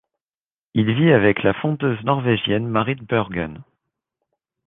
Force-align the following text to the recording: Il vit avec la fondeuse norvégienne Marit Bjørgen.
Il 0.73 0.91
vit 0.95 1.11
avec 1.11 1.43
la 1.43 1.53
fondeuse 1.53 2.01
norvégienne 2.03 2.67
Marit 2.67 2.95
Bjørgen. 3.07 3.61